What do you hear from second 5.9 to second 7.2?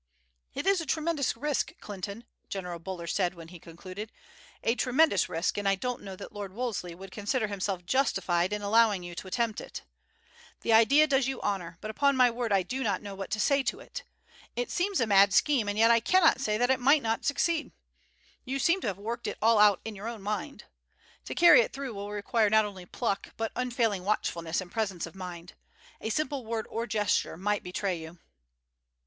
know that Lord Wolseley would